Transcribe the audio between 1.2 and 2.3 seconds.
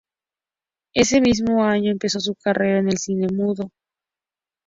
mismo año empezó